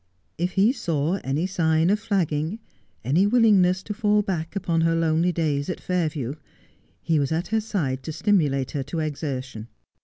[0.39, 2.57] If he saw any sign of flagging,
[3.03, 6.33] any willingness to fall back upon her lonely days at Fairview,
[7.03, 9.67] he was at her side to stimulate her to exertion.